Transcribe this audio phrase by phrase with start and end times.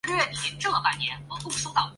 [0.03, 0.67] 八小时
[1.27, 1.87] 后出货